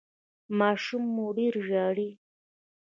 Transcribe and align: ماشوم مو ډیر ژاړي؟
ماشوم 0.59 1.03
مو 1.15 1.25
ډیر 1.37 1.53
ژاړي؟ 1.67 2.09